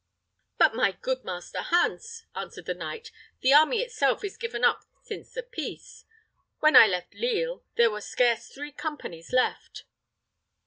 [0.57, 3.11] "But, my good Master Hans," answered the knight,
[3.41, 6.05] "the army itself is given up since the peace.
[6.59, 9.83] When I left Lisle, there were scarce three companies left."